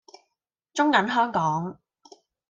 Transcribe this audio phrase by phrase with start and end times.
[0.73, 1.77] 中銀香港